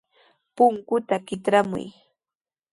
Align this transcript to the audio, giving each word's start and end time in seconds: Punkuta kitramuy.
Punkuta 0.55 1.15
kitramuy. 1.27 1.85